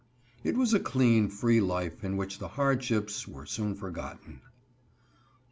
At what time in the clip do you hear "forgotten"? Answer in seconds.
3.75-4.41